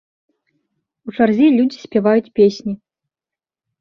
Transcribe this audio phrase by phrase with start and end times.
[1.11, 2.73] У чарзе людзі спяваюць песні.